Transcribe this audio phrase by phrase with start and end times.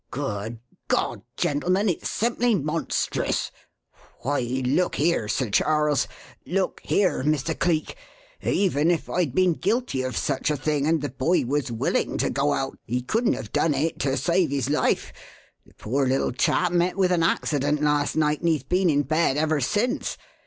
[0.09, 1.21] Good God!
[1.37, 3.51] gentlemen, it's simply monstrous!
[4.21, 6.07] Why, look here, Sir Charles;
[6.43, 7.53] look here, Mr.
[7.55, 7.95] Cleek!
[8.41, 12.31] Even if I'd been guilty of such a thing, and the boy was willing to
[12.31, 15.13] go out, he couldn't have done it to save his life.
[15.67, 19.37] The poor little chap met with an accident last night and he's been in bed
[19.37, 20.17] ever since.